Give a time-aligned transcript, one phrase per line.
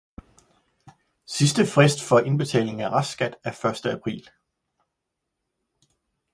[1.27, 4.29] Sidste frist for indbetaling af restskat er første april.